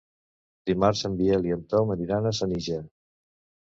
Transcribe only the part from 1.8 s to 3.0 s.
aniran a Senija.